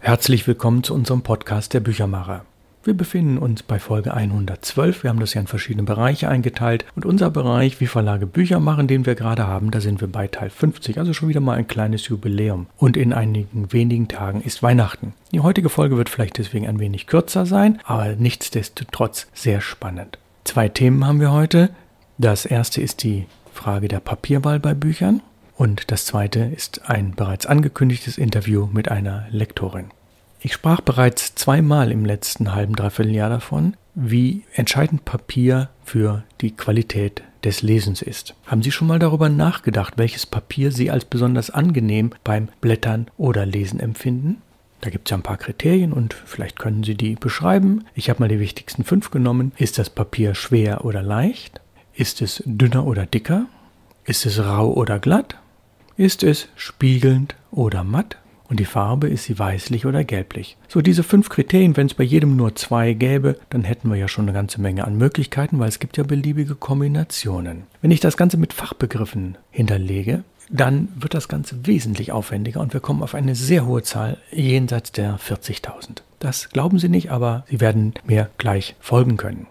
[0.00, 2.44] Herzlich willkommen zu unserem Podcast der Büchermacher.
[2.84, 5.02] Wir befinden uns bei Folge 112.
[5.02, 6.86] Wir haben das ja in verschiedene Bereiche eingeteilt.
[6.94, 10.28] Und unser Bereich, wie Verlage Bücher machen, den wir gerade haben, da sind wir bei
[10.28, 10.98] Teil 50.
[10.98, 12.66] Also schon wieder mal ein kleines Jubiläum.
[12.78, 15.14] Und in einigen wenigen Tagen ist Weihnachten.
[15.32, 20.18] Die heutige Folge wird vielleicht deswegen ein wenig kürzer sein, aber nichtsdestotrotz sehr spannend.
[20.44, 21.70] Zwei Themen haben wir heute.
[22.18, 25.22] Das erste ist die Frage der Papierwahl bei Büchern.
[25.58, 29.86] Und das zweite ist ein bereits angekündigtes Interview mit einer Lektorin.
[30.38, 36.52] Ich sprach bereits zweimal im letzten halben, dreiviertel Jahr davon, wie entscheidend Papier für die
[36.52, 38.36] Qualität des Lesens ist.
[38.46, 43.44] Haben Sie schon mal darüber nachgedacht, welches Papier Sie als besonders angenehm beim Blättern oder
[43.44, 44.40] Lesen empfinden?
[44.80, 47.84] Da gibt es ja ein paar Kriterien und vielleicht können Sie die beschreiben.
[47.96, 49.50] Ich habe mal die wichtigsten fünf genommen.
[49.56, 51.60] Ist das Papier schwer oder leicht?
[51.94, 53.46] Ist es dünner oder dicker?
[54.04, 55.36] Ist es rau oder glatt?
[55.98, 58.18] Ist es spiegelnd oder matt?
[58.48, 60.56] Und die Farbe, ist sie weißlich oder gelblich?
[60.68, 64.06] So, diese fünf Kriterien, wenn es bei jedem nur zwei gäbe, dann hätten wir ja
[64.06, 67.64] schon eine ganze Menge an Möglichkeiten, weil es gibt ja beliebige Kombinationen.
[67.82, 72.80] Wenn ich das Ganze mit Fachbegriffen hinterlege, dann wird das Ganze wesentlich aufwendiger und wir
[72.80, 76.02] kommen auf eine sehr hohe Zahl jenseits der 40.000.
[76.20, 79.48] Das glauben Sie nicht, aber Sie werden mir gleich folgen können.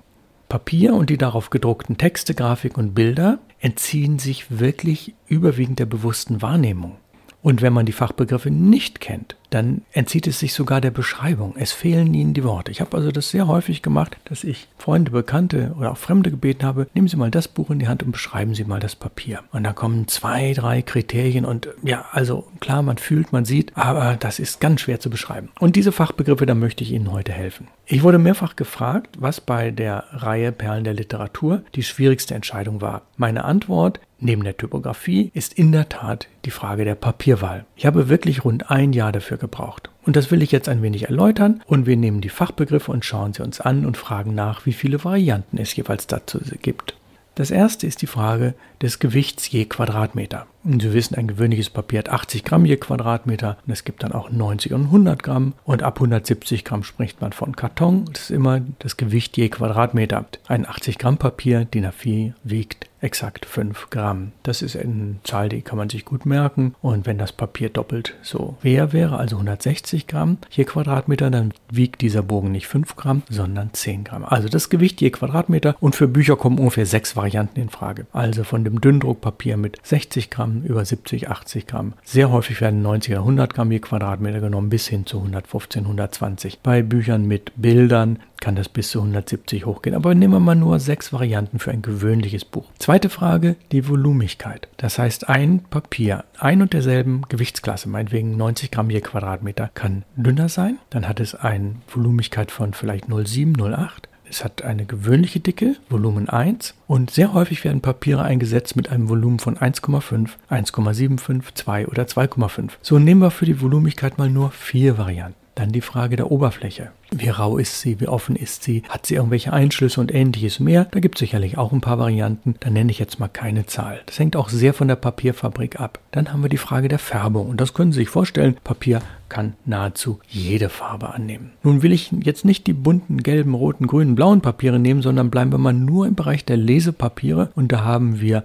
[0.48, 6.42] Papier und die darauf gedruckten Texte, Grafik und Bilder entziehen sich wirklich überwiegend der bewussten
[6.42, 6.98] Wahrnehmung.
[7.42, 11.56] Und wenn man die Fachbegriffe nicht kennt, dann entzieht es sich sogar der Beschreibung.
[11.58, 12.72] Es fehlen ihnen die Worte.
[12.72, 16.66] Ich habe also das sehr häufig gemacht, dass ich Freunde, Bekannte oder auch Fremde gebeten
[16.66, 19.44] habe, nehmen Sie mal das Buch in die Hand und beschreiben Sie mal das Papier.
[19.52, 24.18] Und da kommen zwei, drei Kriterien und ja, also klar, man fühlt, man sieht, aber
[24.20, 25.50] das ist ganz schwer zu beschreiben.
[25.60, 27.68] Und diese Fachbegriffe, da möchte ich Ihnen heute helfen.
[27.86, 33.04] Ich wurde mehrfach gefragt, was bei der Reihe Perlen der Literatur die schwierigste Entscheidung war.
[33.16, 37.66] Meine Antwort, Neben der Typografie ist in der Tat die Frage der Papierwahl.
[37.76, 39.92] Ich habe wirklich rund ein Jahr dafür gebraucht.
[40.06, 43.34] Und das will ich jetzt ein wenig erläutern und wir nehmen die Fachbegriffe und schauen
[43.34, 46.96] sie uns an und fragen nach, wie viele Varianten es jeweils dazu gibt.
[47.36, 50.48] Das erste ist die Frage des Gewichts je Quadratmeter.
[50.68, 54.12] Und Sie wissen, ein gewöhnliches Papier hat 80 Gramm je Quadratmeter und es gibt dann
[54.12, 58.04] auch 90 und 100 Gramm und ab 170 Gramm spricht man von Karton.
[58.12, 60.26] Das ist immer das Gewicht je Quadratmeter.
[60.48, 64.32] Ein 80 Gramm Papier, DIN A4, wiegt exakt 5 Gramm.
[64.44, 66.76] Das ist eine Zahl, die kann man sich gut merken.
[66.82, 72.02] Und wenn das Papier doppelt so schwer wäre, also 160 Gramm je Quadratmeter, dann wiegt
[72.02, 74.26] dieser Bogen nicht 5 Gramm, sondern 10 Gramm.
[74.26, 75.76] Also das Gewicht je Quadratmeter.
[75.80, 78.08] Und für Bücher kommen ungefähr sechs Varianten in Frage.
[78.14, 81.94] Also von dem Dünndruckpapier mit 60 Gramm über 70, 80 Gramm.
[82.04, 86.60] Sehr häufig werden 90 oder 100 Gramm je Quadratmeter genommen, bis hin zu 115, 120.
[86.60, 89.96] Bei Büchern mit Bildern kann das bis zu 170 hochgehen.
[89.96, 92.66] Aber nehmen wir mal nur sechs Varianten für ein gewöhnliches Buch.
[92.80, 94.68] Zweite Frage, die Volumigkeit.
[94.78, 100.50] Das heißt, ein Papier, ein und derselben Gewichtsklasse, meinetwegen 90 Gramm je Quadratmeter, kann dünner
[100.50, 100.78] sein.
[100.90, 103.90] Dann hat es eine Volumigkeit von vielleicht 0,7, 0,8.
[104.30, 109.10] Es hat eine gewöhnliche Dicke, Volumen 1, und sehr häufig werden Papiere eingesetzt mit einem
[109.10, 112.72] Volumen von 1,5, 1,75, 2 oder 2,5.
[112.82, 115.36] So nehmen wir für die Volumigkeit mal nur vier Varianten.
[115.58, 116.92] Dann die Frage der Oberfläche.
[117.10, 118.00] Wie rau ist sie?
[118.00, 118.84] Wie offen ist sie?
[118.90, 120.86] Hat sie irgendwelche Einschlüsse und ähnliches mehr?
[120.92, 122.54] Da gibt es sicherlich auch ein paar Varianten.
[122.60, 124.02] Da nenne ich jetzt mal keine Zahl.
[124.06, 125.98] Das hängt auch sehr von der Papierfabrik ab.
[126.12, 127.50] Dann haben wir die Frage der Färbung.
[127.50, 128.58] Und das können Sie sich vorstellen.
[128.64, 131.52] Papier kann nahezu jede Farbe annehmen.
[131.64, 135.52] Nun will ich jetzt nicht die bunten gelben, roten, grünen, blauen Papiere nehmen, sondern bleiben
[135.52, 137.52] wir mal nur im Bereich der Lesepapiere.
[137.56, 138.44] Und da haben wir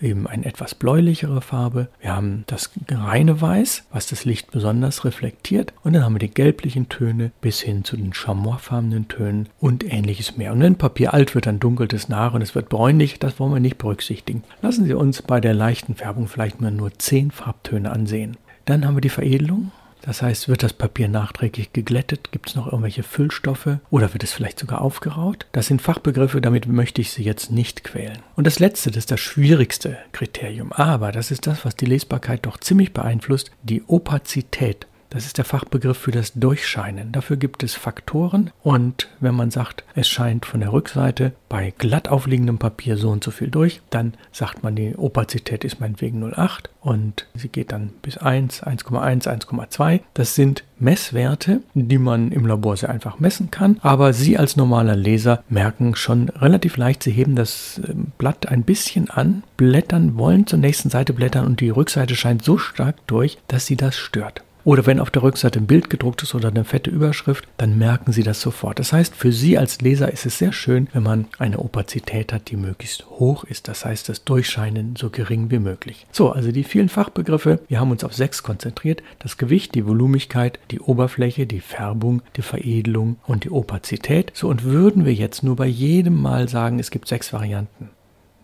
[0.00, 1.88] eben eine etwas bläulichere Farbe.
[2.00, 5.72] Wir haben das reine Weiß, was das Licht besonders reflektiert.
[5.82, 10.36] Und dann haben wir die gelblichen Töne bis hin zu den chamoisfarbenen Tönen und ähnliches
[10.36, 10.52] mehr.
[10.52, 13.18] Und wenn Papier alt wird, dann dunkelt es nach und es wird bräunlich.
[13.18, 14.42] Das wollen wir nicht berücksichtigen.
[14.62, 18.36] Lassen Sie uns bei der leichten Färbung vielleicht mal nur zehn Farbtöne ansehen.
[18.64, 19.72] Dann haben wir die Veredelung.
[20.08, 22.32] Das heißt, wird das Papier nachträglich geglättet?
[22.32, 23.76] Gibt es noch irgendwelche Füllstoffe?
[23.90, 25.44] Oder wird es vielleicht sogar aufgeraut?
[25.52, 28.20] Das sind Fachbegriffe, damit möchte ich Sie jetzt nicht quälen.
[28.34, 30.72] Und das letzte, das ist das schwierigste Kriterium.
[30.72, 34.86] Aber das ist das, was die Lesbarkeit doch ziemlich beeinflusst, die Opazität.
[35.10, 37.12] Das ist der Fachbegriff für das Durchscheinen.
[37.12, 42.08] Dafür gibt es Faktoren und wenn man sagt, es scheint von der Rückseite bei glatt
[42.08, 46.66] aufliegendem Papier so und so viel durch, dann sagt man, die Opazität ist meinetwegen 0,8
[46.82, 50.00] und sie geht dann bis 1, 1,1, 1,2.
[50.12, 54.94] Das sind Messwerte, die man im Labor sehr einfach messen kann, aber Sie als normaler
[54.94, 60.46] Leser merken schon relativ leicht, Sie heben das ähm, Blatt ein bisschen an, blättern wollen,
[60.46, 64.42] zur nächsten Seite blättern und die Rückseite scheint so stark durch, dass Sie das stört.
[64.68, 68.12] Oder wenn auf der Rückseite ein Bild gedruckt ist oder eine fette Überschrift, dann merken
[68.12, 68.78] Sie das sofort.
[68.78, 72.50] Das heißt, für Sie als Leser ist es sehr schön, wenn man eine Opazität hat,
[72.50, 73.66] die möglichst hoch ist.
[73.66, 76.06] Das heißt, das Durchscheinen so gering wie möglich.
[76.12, 77.60] So, also die vielen Fachbegriffe.
[77.68, 79.02] Wir haben uns auf sechs konzentriert.
[79.20, 84.32] Das Gewicht, die Volumigkeit, die Oberfläche, die Färbung, die Veredelung und die Opazität.
[84.34, 87.88] So, und würden wir jetzt nur bei jedem Mal sagen, es gibt sechs Varianten.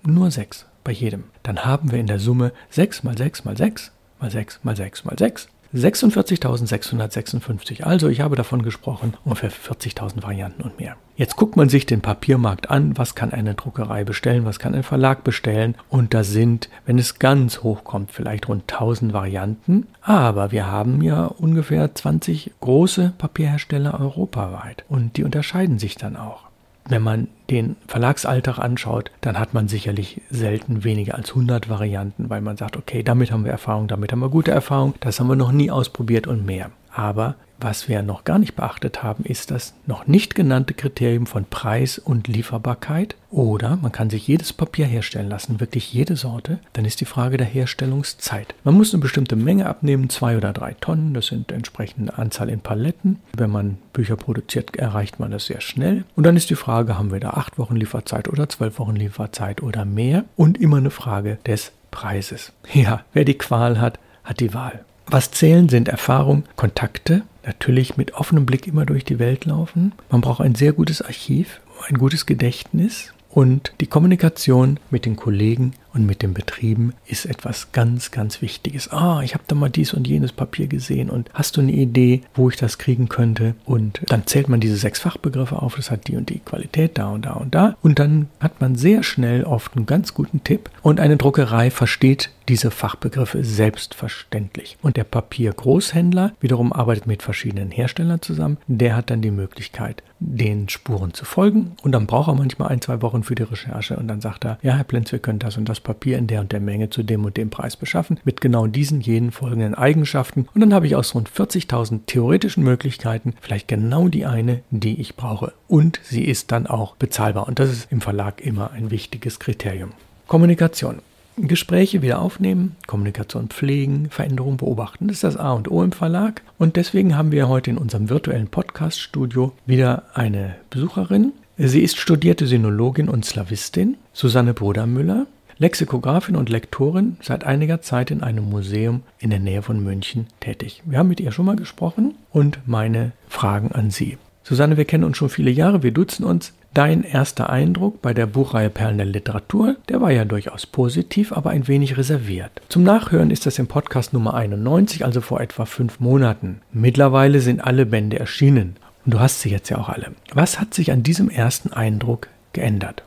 [0.07, 1.25] Nur sechs bei jedem.
[1.43, 5.05] Dann haben wir in der Summe 6 mal 6 mal 6 mal 6 mal 6
[5.05, 7.83] mal 6 46.656.
[7.83, 10.97] Also ich habe davon gesprochen, ungefähr 40.000 Varianten und mehr.
[11.17, 14.83] Jetzt guckt man sich den Papiermarkt an, was kann eine Druckerei bestellen, was kann ein
[14.83, 20.51] Verlag bestellen und da sind, wenn es ganz hoch kommt, vielleicht rund 1000 Varianten, aber
[20.51, 26.45] wir haben ja ungefähr 20 große Papierhersteller europaweit und die unterscheiden sich dann auch.
[26.89, 32.43] Wenn man den Verlagsalltag anschaut, dann hat man sicherlich selten weniger als 100 Varianten, weil
[32.43, 35.37] man sagt, okay, damit haben wir Erfahrung, damit haben wir gute Erfahrung, das haben wir
[35.37, 36.71] noch nie ausprobiert und mehr.
[36.95, 41.45] Aber was wir noch gar nicht beachtet haben, ist das noch nicht genannte Kriterium von
[41.45, 43.17] Preis und Lieferbarkeit.
[43.31, 46.59] Oder man kann sich jedes Papier herstellen lassen, wirklich jede Sorte.
[46.75, 48.55] Dann ist die Frage der Herstellungszeit.
[48.65, 51.15] Man muss eine bestimmte Menge abnehmen, zwei oder drei Tonnen.
[51.15, 53.21] Das sind entsprechende Anzahl in Paletten.
[53.37, 56.05] Wenn man Bücher produziert, erreicht man das sehr schnell.
[56.17, 59.63] Und dann ist die Frage, haben wir da acht Wochen Lieferzeit oder zwölf Wochen Lieferzeit
[59.63, 60.25] oder mehr?
[60.37, 62.53] Und immer eine Frage des Preises.
[62.73, 64.85] Ja, wer die Qual hat, hat die Wahl.
[65.07, 69.93] Was zählen sind Erfahrung, Kontakte, natürlich mit offenem Blick immer durch die Welt laufen.
[70.11, 75.73] Man braucht ein sehr gutes Archiv, ein gutes Gedächtnis und die Kommunikation mit den Kollegen
[75.93, 78.93] und mit den Betrieben ist etwas ganz, ganz Wichtiges.
[78.93, 82.23] Ah, ich habe da mal dies und jenes Papier gesehen und hast du eine Idee,
[82.35, 83.57] wo ich das kriegen könnte?
[83.65, 87.09] Und dann zählt man diese sechs Fachbegriffe auf, das hat die und die Qualität da
[87.09, 87.77] und da und da.
[87.83, 92.31] Und dann hat man sehr schnell oft einen ganz guten Tipp und eine Druckerei versteht
[92.49, 94.77] diese Fachbegriffe selbstverständlich.
[94.83, 98.59] Und der Papiergroßhändler wiederum arbeitet mit verschiedenen Herstellern zusammen.
[98.67, 101.73] Der hat dann die Möglichkeit, den Spuren zu folgen.
[101.83, 103.97] Und dann braucht er manchmal ein, zwei Wochen für die Recherche.
[103.97, 106.41] Und dann sagt er, ja, Herr Plenz, wir können das und das Papier in der
[106.41, 110.49] und der Menge zu dem und dem Preis beschaffen, mit genau diesen, jenen folgenden Eigenschaften.
[110.55, 115.17] Und dann habe ich aus rund 40.000 theoretischen Möglichkeiten vielleicht genau die eine, die ich
[115.17, 115.53] brauche.
[115.69, 117.49] Und sie ist dann auch bezahlbar.
[117.49, 119.93] Und das ist im Verlag immer ein wichtiges Kriterium.
[120.27, 121.01] Kommunikation.
[121.37, 125.09] Gespräche wieder aufnehmen, Kommunikation pflegen, Veränderungen beobachten.
[125.09, 126.43] Das ist das A und O im Verlag.
[126.59, 131.33] Und deswegen haben wir heute in unserem virtuellen Podcast-Studio wieder eine Besucherin.
[131.57, 135.27] Sie ist studierte Sinologin und Slawistin, Susanne Brudermüller,
[135.59, 140.83] Lexikografin und Lektorin, seit einiger Zeit in einem Museum in der Nähe von München tätig.
[140.85, 144.19] Wir haben mit ihr schon mal gesprochen und meine Fragen an Sie.
[144.43, 146.53] Susanne, wir kennen uns schon viele Jahre, wir duzen uns.
[146.75, 151.51] Dein erster Eindruck bei der Buchreihe Perlen der Literatur, der war ja durchaus positiv, aber
[151.51, 152.51] ein wenig reserviert.
[152.69, 156.63] Zum Nachhören ist das im Podcast Nummer 91, also vor etwa fünf Monaten.
[156.73, 158.75] Mittlerweile sind alle Bände erschienen
[159.05, 160.17] und du hast sie jetzt ja auch alle.
[160.33, 163.05] Was hat sich an diesem ersten Eindruck geändert?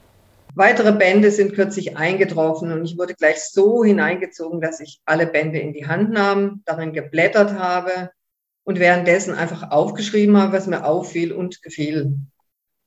[0.56, 5.60] Weitere Bände sind kürzlich eingetroffen und ich wurde gleich so hineingezogen, dass ich alle Bände
[5.60, 8.12] in die Hand nahm, darin geblättert habe
[8.64, 12.16] und währenddessen einfach aufgeschrieben habe, was mir auffiel und gefiel.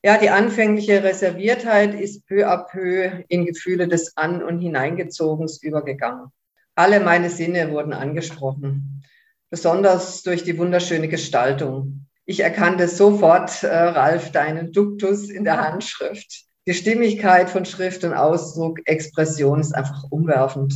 [0.03, 6.33] Ja, die anfängliche Reserviertheit ist peu à peu in Gefühle des An- und Hineingezogens übergegangen.
[6.75, 9.05] Alle meine Sinne wurden angesprochen,
[9.51, 12.07] besonders durch die wunderschöne Gestaltung.
[12.25, 16.45] Ich erkannte sofort, äh, Ralf, deinen Duktus in der Handschrift.
[16.67, 20.73] Die Stimmigkeit von Schrift und Ausdruck, Expression ist einfach umwerfend.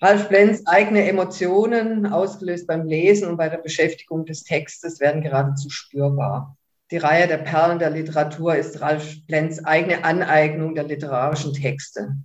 [0.00, 5.68] Ralf Blenz eigene Emotionen, ausgelöst beim Lesen und bei der Beschäftigung des Textes, werden geradezu
[5.68, 6.56] spürbar.
[6.90, 12.16] Die Reihe der Perlen der Literatur ist Ralf Plenz eigene Aneignung der literarischen Texte.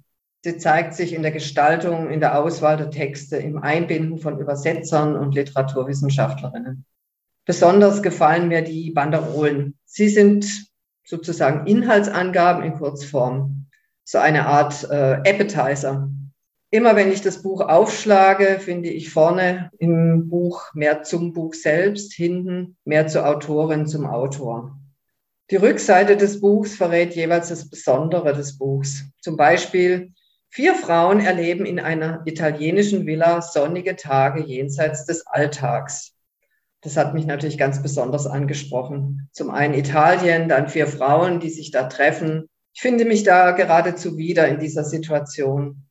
[0.43, 5.15] Sie zeigt sich in der Gestaltung, in der Auswahl der Texte, im Einbinden von Übersetzern
[5.15, 6.85] und Literaturwissenschaftlerinnen.
[7.45, 9.77] Besonders gefallen mir die Banderolen.
[9.85, 10.67] Sie sind
[11.03, 13.67] sozusagen Inhaltsangaben in Kurzform,
[14.03, 16.09] so eine Art äh, Appetizer
[16.75, 22.11] Immer wenn ich das Buch aufschlage, finde ich vorne im Buch mehr zum Buch selbst,
[22.11, 24.77] hinten mehr zur Autorin, zum Autor.
[25.51, 29.05] Die Rückseite des Buchs verrät jeweils das Besondere des Buchs.
[29.21, 30.11] Zum Beispiel,
[30.49, 36.17] vier Frauen erleben in einer italienischen Villa sonnige Tage jenseits des Alltags.
[36.81, 39.29] Das hat mich natürlich ganz besonders angesprochen.
[39.31, 42.49] Zum einen Italien, dann vier Frauen, die sich da treffen.
[42.73, 45.84] Ich finde mich da geradezu wieder in dieser Situation.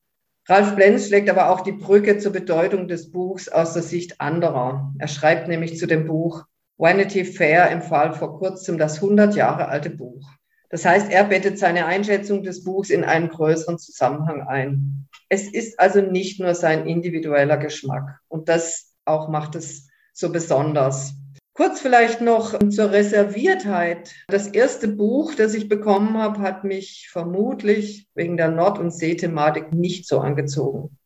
[0.47, 4.93] Ralf Blenz schlägt aber auch die Brücke zur Bedeutung des Buchs aus der Sicht anderer.
[4.99, 6.45] Er schreibt nämlich zu dem Buch,
[6.77, 10.23] Vanity Fair empfahl vor kurzem das 100 Jahre alte Buch.
[10.69, 15.09] Das heißt, er bettet seine Einschätzung des Buchs in einen größeren Zusammenhang ein.
[15.29, 18.19] Es ist also nicht nur sein individueller Geschmack.
[18.29, 21.15] Und das auch macht es so besonders.
[21.57, 24.13] Kurz vielleicht noch zur Reserviertheit.
[24.27, 29.73] Das erste Buch, das ich bekommen habe, hat mich vermutlich wegen der Nord- und See-Thematik
[29.73, 30.99] nicht so angezogen.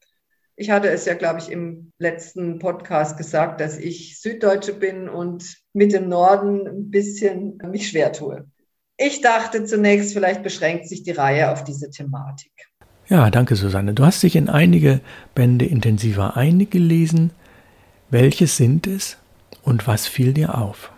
[0.57, 5.59] Ich hatte es ja, glaube ich, im letzten Podcast gesagt, dass ich Süddeutsche bin und
[5.75, 8.47] mit dem Norden ein bisschen mich schwer tue.
[8.97, 12.53] Ich dachte zunächst, vielleicht beschränkt sich die Reihe auf diese Thematik.
[13.09, 13.93] Ja, danke Susanne.
[13.93, 15.01] Du hast dich in einige
[15.35, 17.33] Bände intensiver eingelesen.
[18.11, 19.19] Welche sind es
[19.69, 20.93] und was fiel dir auf?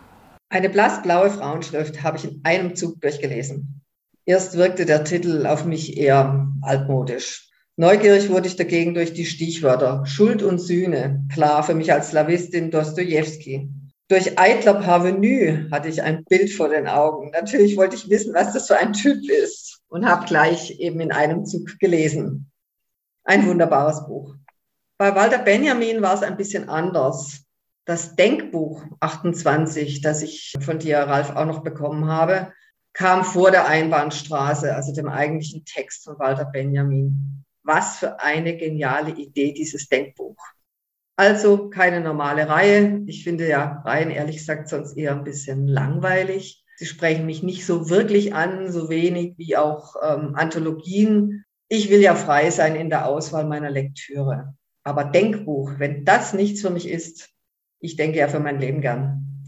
[0.49, 3.81] Eine blassblaue Frauenschrift habe ich in einem Zug durchgelesen.
[4.25, 7.49] Erst wirkte der Titel auf mich eher altmodisch.
[7.77, 12.71] Neugierig wurde ich dagegen durch die Stichwörter Schuld und Sühne, klar für mich als Slawistin
[12.71, 13.69] Dostoevsky,
[14.11, 17.31] durch Eitler Parvenu hatte ich ein Bild vor den Augen.
[17.31, 21.13] Natürlich wollte ich wissen, was das für ein Typ ist und habe gleich eben in
[21.13, 22.51] einem Zug gelesen.
[23.23, 24.35] Ein wunderbares Buch.
[24.97, 27.45] Bei Walter Benjamin war es ein bisschen anders.
[27.91, 32.53] Das Denkbuch 28, das ich von dir, Ralf, auch noch bekommen habe,
[32.93, 37.43] kam vor der Einbahnstraße, also dem eigentlichen Text von Walter Benjamin.
[37.63, 40.37] Was für eine geniale Idee, dieses Denkbuch.
[41.17, 43.01] Also keine normale Reihe.
[43.07, 46.63] Ich finde ja Reihen ehrlich gesagt sonst eher ein bisschen langweilig.
[46.77, 51.43] Sie sprechen mich nicht so wirklich an, so wenig wie auch ähm, Anthologien.
[51.67, 54.55] Ich will ja frei sein in der Auswahl meiner Lektüre.
[54.85, 57.27] Aber Denkbuch, wenn das nichts für mich ist,
[57.81, 59.45] ich denke ja für mein Leben gern.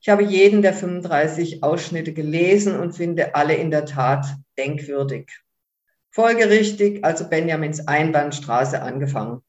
[0.00, 5.30] Ich habe jeden der 35 Ausschnitte gelesen und finde alle in der Tat denkwürdig.
[6.10, 9.42] Folgerichtig also Benjamins Einbahnstraße angefangen.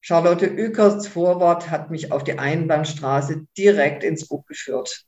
[0.00, 5.06] Charlotte Ückers Vorwort hat mich auf die Einbahnstraße direkt ins Buch geführt.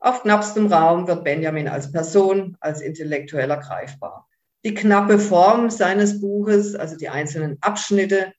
[0.00, 4.26] Auf knappstem Raum wird Benjamin als Person, als Intellektueller greifbar.
[4.64, 8.32] Die knappe Form seines Buches, also die einzelnen Abschnitte,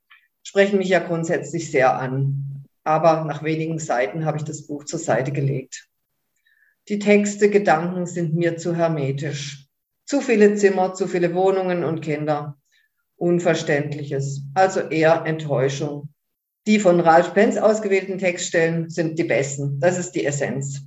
[0.43, 2.58] sprechen mich ja grundsätzlich sehr an.
[2.89, 5.88] Aber nach wenigen Seiten habe ich das Buch zur Seite gelegt.
[6.88, 9.67] Die Texte, Gedanken sind mir zu hermetisch.
[10.08, 12.58] Zu viele Zimmer, zu viele Wohnungen und Kinder.
[13.15, 16.10] Unverständliches, also eher Enttäuschung.
[16.65, 19.79] Die von Ralph Penz ausgewählten Textstellen sind die besten.
[19.79, 20.81] Das ist die Essenz.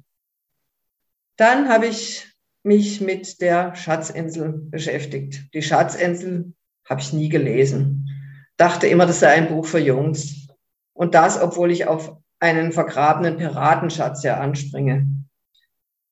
[1.36, 2.26] Dann habe ich
[2.64, 5.54] mich mit der Schatzinsel beschäftigt.
[5.54, 6.52] Die Schatzinsel
[6.84, 8.08] habe ich nie gelesen.
[8.56, 10.41] Dachte immer, das sei ein Buch für Jungs.
[10.94, 15.06] Und das, obwohl ich auf einen vergrabenen Piratenschatz ja anspringe.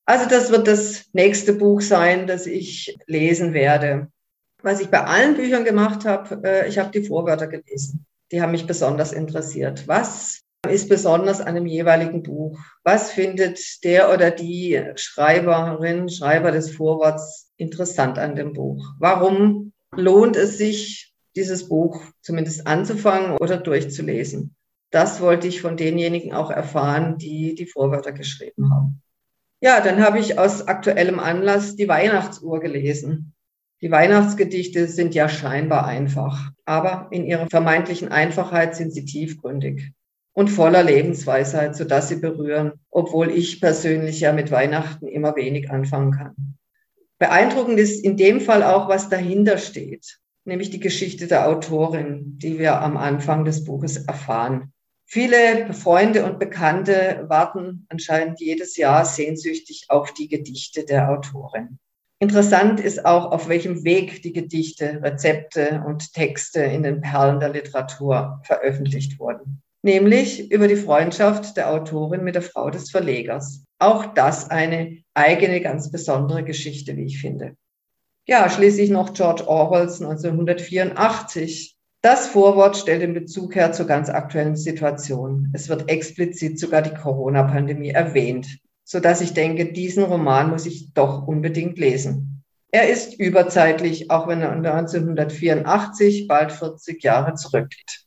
[0.05, 4.07] Also das wird das nächste Buch sein, das ich lesen werde.
[4.63, 8.05] Was ich bei allen Büchern gemacht habe, äh, ich habe die Vorwörter gelesen.
[8.31, 9.87] Die haben mich besonders interessiert.
[9.87, 12.59] Was ist besonders an dem jeweiligen Buch?
[12.83, 18.83] Was findet der oder die Schreiberin, Schreiber des Vorworts interessant an dem Buch?
[18.99, 24.55] Warum lohnt es sich, dieses Buch zumindest anzufangen oder durchzulesen?
[24.91, 29.01] Das wollte ich von denjenigen auch erfahren, die die Vorwörter geschrieben haben.
[29.61, 33.33] Ja, dann habe ich aus aktuellem Anlass die Weihnachtsuhr gelesen.
[33.81, 39.93] Die Weihnachtsgedichte sind ja scheinbar einfach, aber in ihrer vermeintlichen Einfachheit sind sie tiefgründig
[40.33, 46.11] und voller Lebensweisheit, sodass sie berühren, obwohl ich persönlich ja mit Weihnachten immer wenig anfangen
[46.11, 46.57] kann.
[47.17, 52.57] Beeindruckend ist in dem Fall auch, was dahinter steht, nämlich die Geschichte der Autorin, die
[52.59, 54.73] wir am Anfang des Buches erfahren.
[55.13, 61.79] Viele Freunde und Bekannte warten anscheinend jedes Jahr sehnsüchtig auf die Gedichte der Autorin.
[62.19, 67.49] Interessant ist auch, auf welchem Weg die Gedichte, Rezepte und Texte in den Perlen der
[67.49, 69.61] Literatur veröffentlicht wurden.
[69.81, 73.65] Nämlich über die Freundschaft der Autorin mit der Frau des Verlegers.
[73.79, 77.57] Auch das eine eigene, ganz besondere Geschichte, wie ich finde.
[78.27, 81.77] Ja, schließlich noch George Orwells 1984.
[82.01, 85.51] Das Vorwort stellt den Bezug her zur ganz aktuellen Situation.
[85.53, 88.47] Es wird explizit sogar die Corona-Pandemie erwähnt
[88.91, 92.43] sodass ich denke, diesen Roman muss ich doch unbedingt lesen.
[92.73, 98.05] Er ist überzeitlich, auch wenn er 1984 bald 40 Jahre zurückliegt.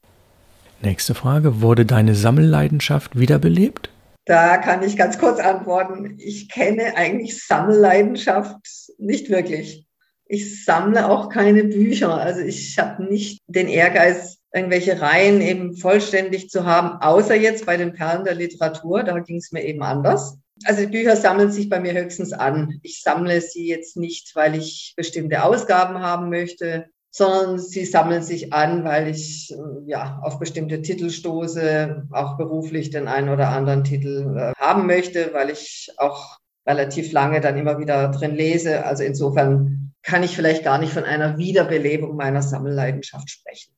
[0.83, 1.63] Nächste Frage.
[1.63, 3.89] Wurde deine Sammelleidenschaft wiederbelebt?
[4.27, 6.19] Da kann ich ganz kurz antworten.
[6.19, 8.57] Ich kenne eigentlich Sammelleidenschaft
[8.99, 9.87] nicht wirklich.
[10.27, 12.15] Ich sammle auch keine Bücher.
[12.15, 17.77] Also ich habe nicht den Ehrgeiz, irgendwelche Reihen eben vollständig zu haben, außer jetzt bei
[17.77, 19.03] den Perlen der Literatur.
[19.03, 20.39] Da ging es mir eben anders.
[20.65, 22.79] Also die Bücher sammeln sich bei mir höchstens an.
[22.83, 28.53] Ich sammle sie jetzt nicht, weil ich bestimmte Ausgaben haben möchte, sondern sie sammeln sich
[28.53, 33.85] an, weil ich äh, ja auf bestimmte Titel stoße, auch beruflich den einen oder anderen
[33.85, 38.85] Titel äh, haben möchte, weil ich auch relativ lange dann immer wieder drin lese.
[38.85, 43.73] Also insofern kann ich vielleicht gar nicht von einer Wiederbelebung meiner Sammelleidenschaft sprechen.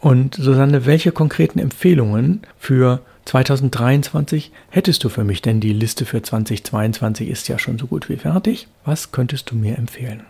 [0.00, 6.22] Und Susanne, welche konkreten Empfehlungen für 2023 hättest du für mich, denn die Liste für
[6.22, 8.68] 2022 ist ja schon so gut wie fertig.
[8.84, 10.24] Was könntest du mir empfehlen?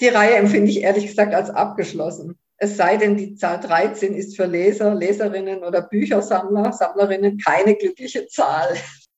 [0.00, 2.36] Die Reihe empfinde ich ehrlich gesagt als abgeschlossen.
[2.56, 8.26] Es sei denn, die Zahl 13 ist für Leser, Leserinnen oder Büchersammler, Sammlerinnen keine glückliche
[8.26, 8.68] Zahl.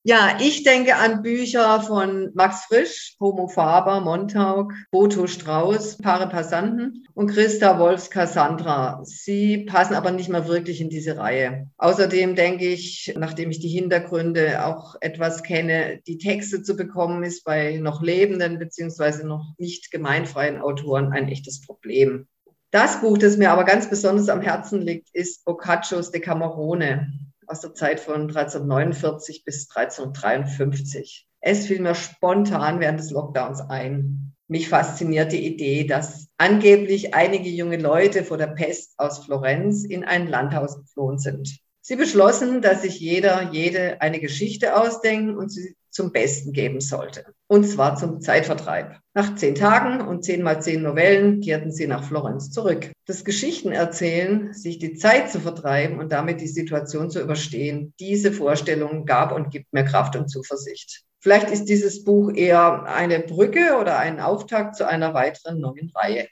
[0.07, 7.07] Ja, ich denke an Bücher von Max Frisch, Homo Faber, Montauk, Boto Strauß, Paare Passanten
[7.15, 9.01] und Christa Wolfs Cassandra.
[9.05, 11.71] Sie passen aber nicht mehr wirklich in diese Reihe.
[11.79, 17.43] Außerdem denke ich, nachdem ich die Hintergründe auch etwas kenne, die Texte zu bekommen ist
[17.43, 22.29] bei noch lebenden beziehungsweise noch nicht gemeinfreien Autoren ein echtes Problem.
[22.71, 27.11] Das Buch, das mir aber ganz besonders am Herzen liegt, ist Boccaccios Decamerone
[27.47, 31.27] aus der Zeit von 1349 bis 1353.
[31.41, 34.35] Es fiel mir spontan während des Lockdowns ein.
[34.49, 40.05] Mich fasziniert die Idee, dass angeblich einige junge Leute vor der Pest aus Florenz in
[40.05, 41.59] ein Landhaus geflohen sind.
[41.81, 47.25] Sie beschlossen, dass sich jeder, jede eine Geschichte ausdenken und sie zum Besten geben sollte.
[47.47, 48.99] Und zwar zum Zeitvertreib.
[49.15, 52.91] Nach zehn Tagen und zehn mal zehn Novellen kehrten sie nach Florenz zurück.
[53.07, 59.07] Das Geschichtenerzählen, sich die Zeit zu vertreiben und damit die Situation zu überstehen, diese Vorstellung
[59.07, 61.05] gab und gibt mir Kraft und Zuversicht.
[61.21, 66.27] Vielleicht ist dieses Buch eher eine Brücke oder ein Auftakt zu einer weiteren neuen Reihe.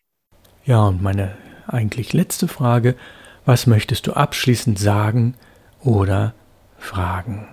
[0.65, 2.97] Ja, und meine eigentlich letzte Frage,
[3.45, 5.35] was möchtest du abschließend sagen
[5.81, 6.35] oder
[6.79, 7.52] fragen?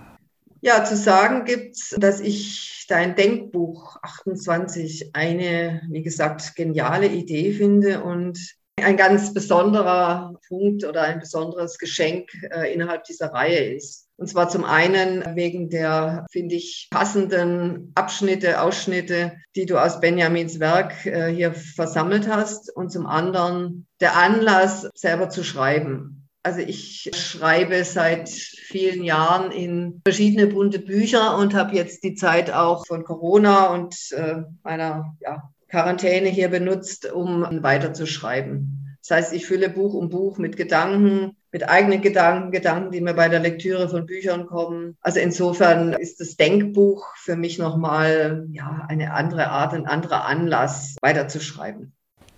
[0.61, 8.03] Ja, zu sagen gibt's, dass ich dein Denkbuch 28 eine, wie gesagt, geniale Idee finde
[8.03, 8.37] und
[8.75, 14.07] ein ganz besonderer Punkt oder ein besonderes Geschenk äh, innerhalb dieser Reihe ist.
[14.17, 20.59] Und zwar zum einen wegen der, finde ich, passenden Abschnitte, Ausschnitte, die du aus Benjamins
[20.59, 22.75] Werk äh, hier versammelt hast.
[22.75, 26.28] Und zum anderen der Anlass, selber zu schreiben.
[26.49, 32.51] Also ich schreibe seit vielen Jahren in verschiedene bunte Bücher und habe jetzt die Zeit
[32.51, 38.97] auch von Corona und äh, meiner ja, Quarantäne hier benutzt, um weiterzuschreiben.
[39.07, 43.13] Das heißt, ich fülle Buch um Buch mit Gedanken, mit eigenen Gedanken, Gedanken, die mir
[43.13, 44.97] bei der Lektüre von Büchern kommen.
[45.01, 50.95] Also insofern ist das Denkbuch für mich nochmal ja, eine andere Art, ein anderer Anlass,
[50.99, 51.93] weiterzuschreiben.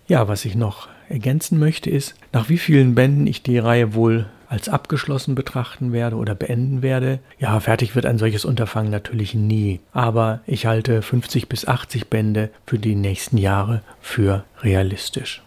[0.06, 4.26] Ja, was ich noch ergänzen möchte, ist, nach wie vielen Bänden ich die Reihe wohl
[4.48, 7.20] als abgeschlossen betrachten werde oder beenden werde.
[7.38, 12.50] Ja, fertig wird ein solches Unterfangen natürlich nie, aber ich halte 50 bis 80 Bände
[12.66, 15.42] für die nächsten Jahre für realistisch.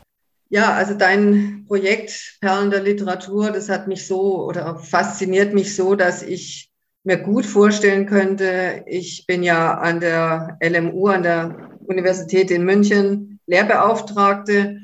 [0.49, 5.95] Ja, also dein Projekt Perlen der Literatur, das hat mich so oder fasziniert mich so,
[5.95, 6.71] dass ich
[7.03, 13.39] mir gut vorstellen könnte, ich bin ja an der LMU, an der Universität in München,
[13.45, 14.79] Lehrbeauftragte,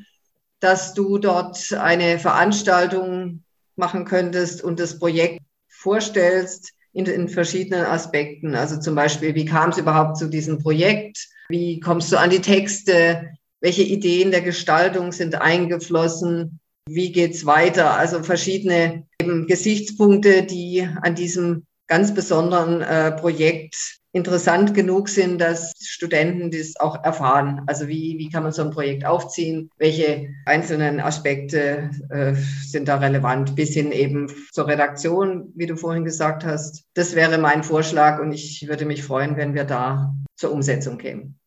[0.62, 3.44] dass du dort eine Veranstaltung
[3.76, 8.56] machen könntest und das Projekt vorstellst in, in verschiedenen Aspekten.
[8.56, 11.28] Also zum Beispiel, wie kam es überhaupt zu diesem Projekt?
[11.50, 13.32] Wie kommst du an die Texte?
[13.60, 16.60] Welche Ideen der Gestaltung sind eingeflossen?
[16.88, 17.96] Wie geht's weiter?
[17.96, 26.50] Also verschiedene Gesichtspunkte, die an diesem ganz besonderen äh, Projekt interessant genug sind, dass Studenten
[26.50, 27.64] das auch erfahren.
[27.68, 29.70] Also wie, wie kann man so ein Projekt aufziehen?
[29.78, 32.34] Welche einzelnen Aspekte äh,
[32.66, 33.58] sind da relevant?
[33.58, 36.86] Bis hin eben zur Redaktion, wie du vorhin gesagt hast.
[36.94, 41.38] Das wäre mein Vorschlag und ich würde mich freuen, wenn wir da zur Umsetzung kämen.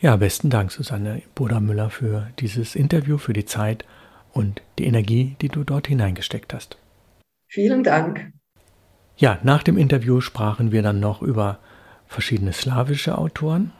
[0.00, 3.84] Ja, besten Dank, Susanne Bodermüller, für dieses Interview, für die Zeit
[4.32, 6.78] und die Energie, die du dort hineingesteckt hast.
[7.48, 8.33] Vielen Dank.
[9.16, 11.58] Ja, nach dem Interview sprachen wir dann noch über
[12.08, 13.72] verschiedene slawische Autoren,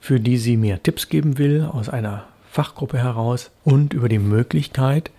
[0.00, 5.10] für die sie mir Tipps geben will aus einer Fachgruppe heraus und über die Möglichkeit,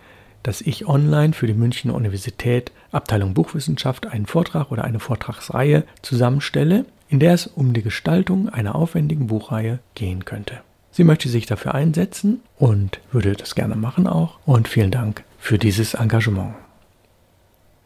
[0.42, 6.86] dass ich online für die Münchner Universität Abteilung Buchwissenschaft einen Vortrag oder eine Vortragsreihe zusammenstelle,
[7.08, 10.60] in der es um die Gestaltung einer aufwendigen Buchreihe gehen könnte.
[10.92, 14.38] Sie möchte sich dafür einsetzen und würde das gerne machen auch.
[14.44, 16.54] Und vielen Dank für dieses Engagement.